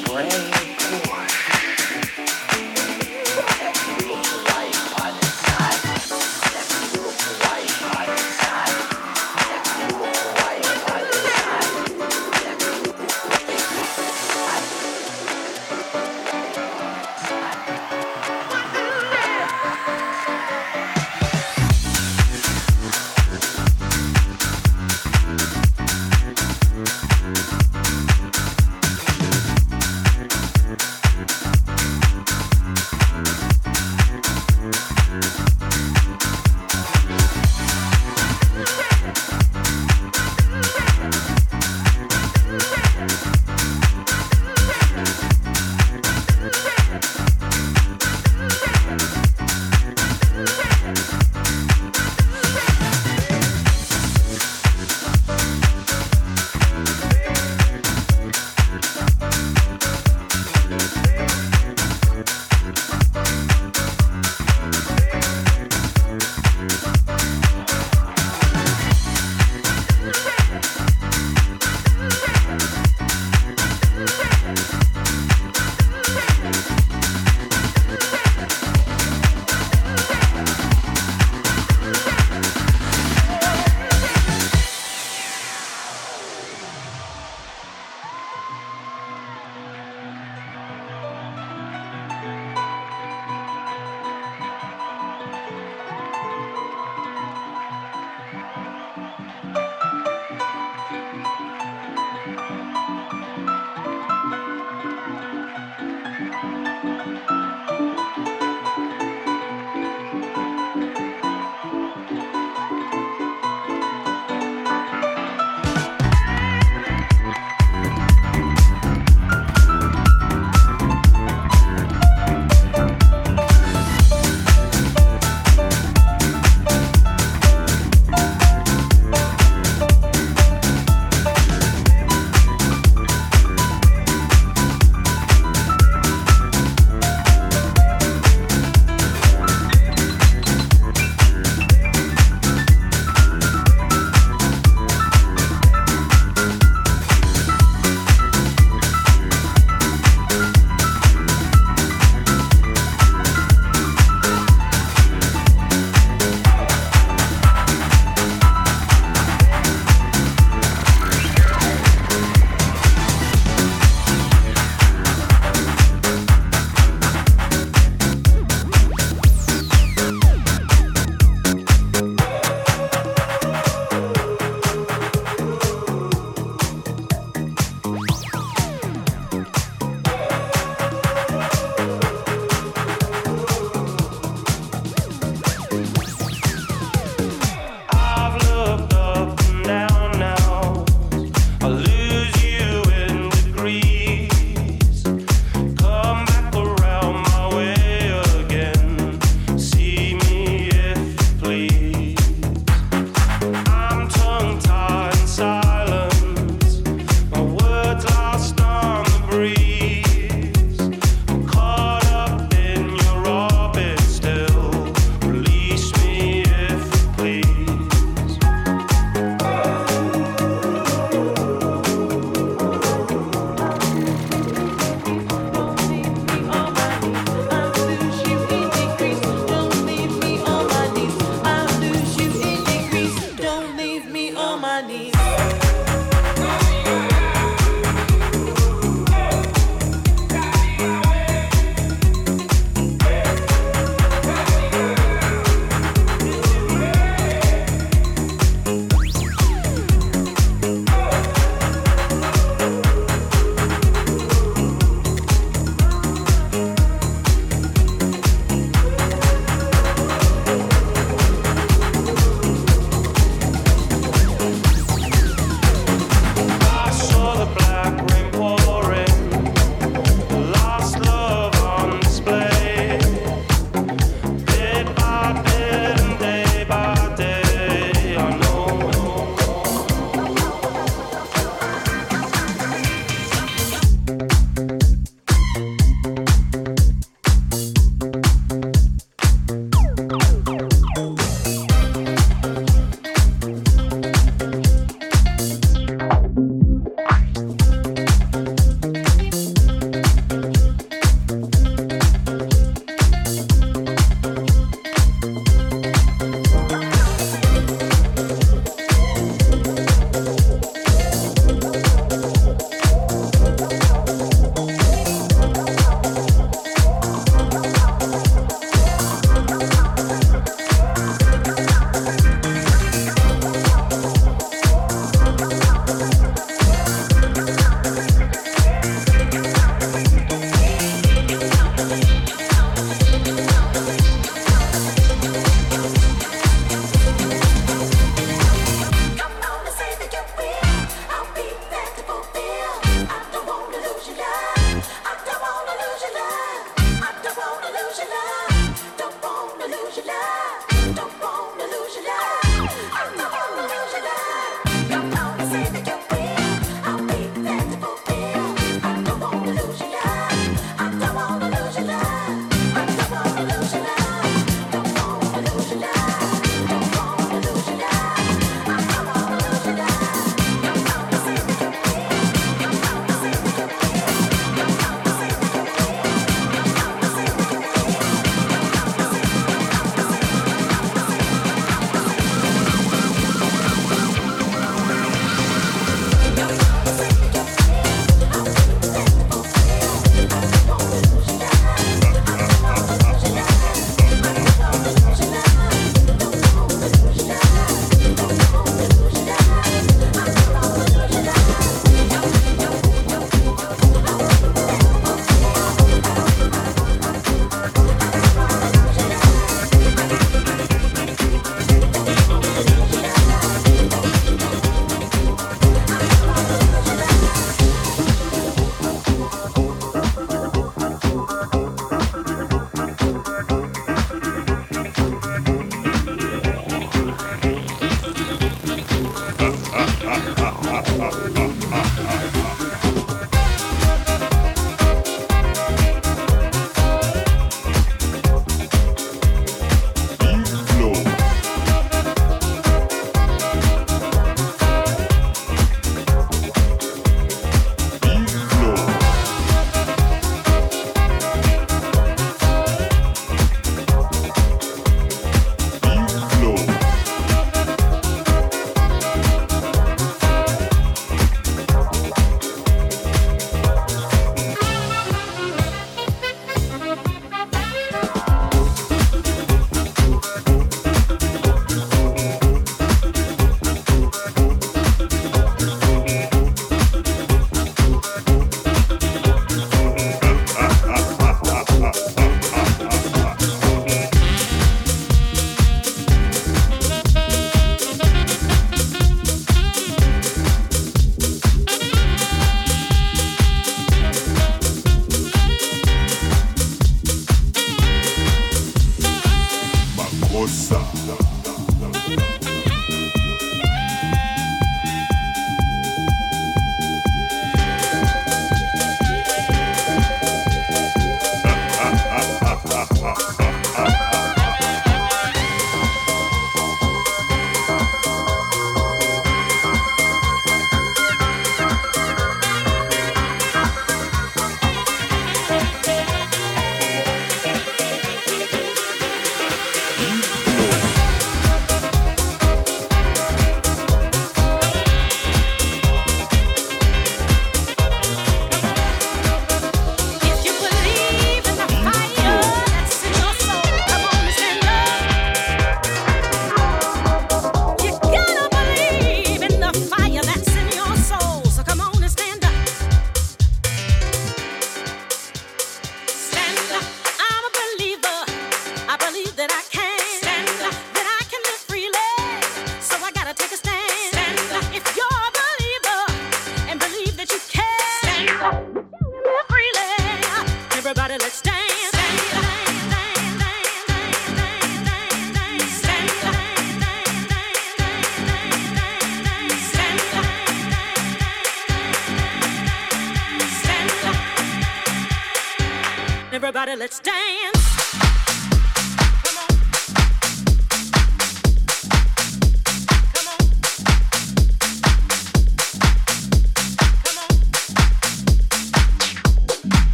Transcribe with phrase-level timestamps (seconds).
[0.00, 0.61] brain.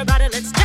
[0.00, 0.59] Everybody, let's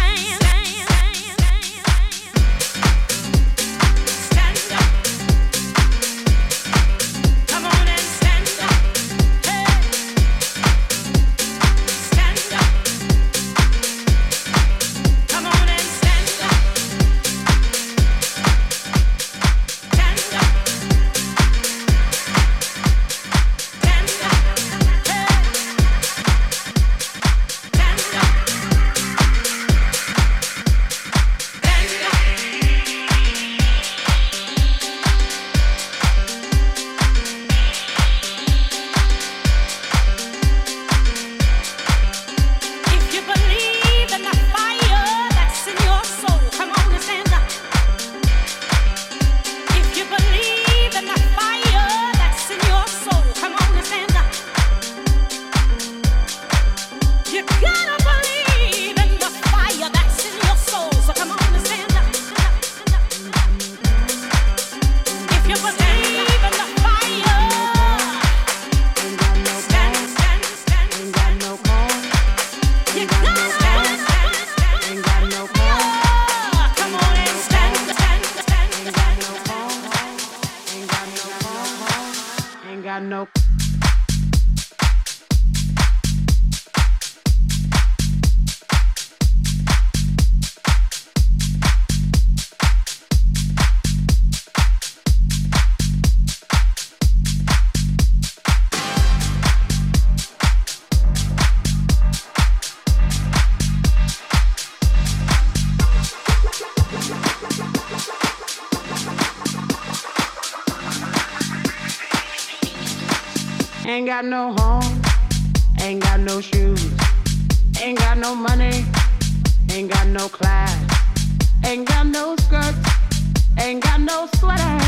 [123.65, 124.79] Ain't got no sweater,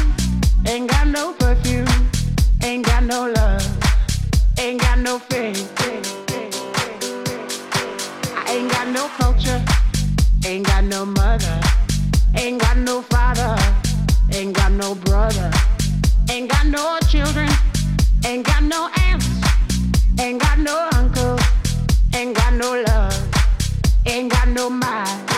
[0.67, 1.87] ain't got no perfume,
[2.61, 3.65] ain't got no love,
[4.59, 5.67] ain't got no faith.
[8.35, 9.59] I ain't got no culture,
[10.45, 11.59] ain't got no mother,
[12.35, 13.57] ain't got no father,
[14.31, 15.49] ain't got no brother,
[16.29, 17.49] ain't got no children,
[18.27, 19.27] ain't got no aunts,
[20.19, 21.35] ain't got no uncle,
[22.13, 23.27] ain't got no love,
[24.05, 25.36] ain't got no mind.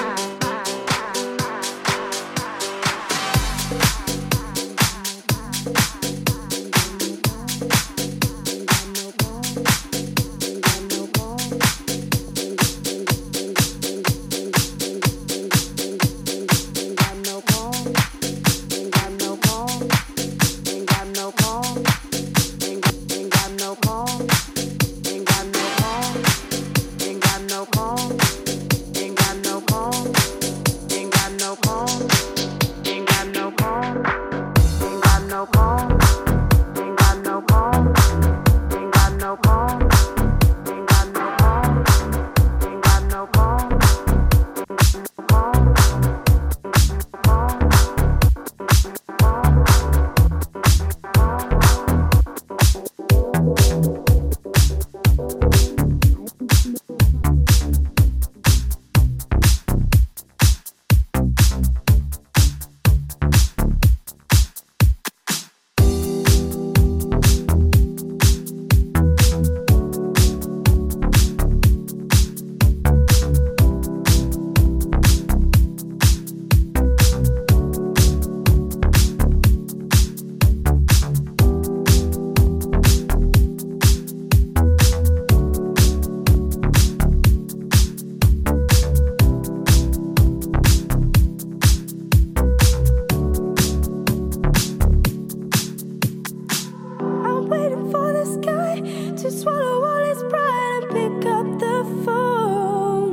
[99.40, 103.10] swallow all his pride and pick up the phone.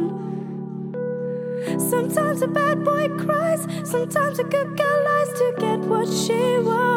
[1.78, 6.95] Sometimes a bad boy cries, sometimes a good girl lies to get what she wants.